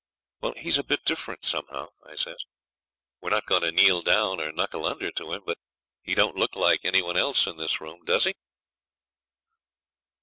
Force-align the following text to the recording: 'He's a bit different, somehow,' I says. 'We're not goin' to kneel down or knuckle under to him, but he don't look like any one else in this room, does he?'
'He's 0.57 0.79
a 0.79 0.83
bit 0.83 1.05
different, 1.05 1.45
somehow,' 1.45 1.89
I 2.03 2.15
says. 2.15 2.43
'We're 3.21 3.29
not 3.29 3.45
goin' 3.45 3.61
to 3.61 3.71
kneel 3.71 4.01
down 4.01 4.41
or 4.41 4.51
knuckle 4.51 4.87
under 4.87 5.11
to 5.11 5.33
him, 5.33 5.43
but 5.45 5.59
he 6.01 6.15
don't 6.15 6.35
look 6.37 6.55
like 6.55 6.83
any 6.83 7.03
one 7.03 7.17
else 7.17 7.45
in 7.45 7.57
this 7.57 7.79
room, 7.79 8.03
does 8.03 8.23
he?' 8.23 8.33